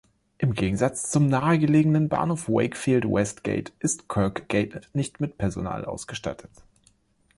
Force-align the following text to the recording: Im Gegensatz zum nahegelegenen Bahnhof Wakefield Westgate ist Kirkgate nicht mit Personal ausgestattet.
Im 0.39 0.55
Gegensatz 0.55 1.11
zum 1.11 1.27
nahegelegenen 1.27 2.09
Bahnhof 2.09 2.49
Wakefield 2.49 3.05
Westgate 3.05 3.71
ist 3.77 4.09
Kirkgate 4.09 4.81
nicht 4.93 5.21
mit 5.21 5.37
Personal 5.37 5.85
ausgestattet. 5.85 6.49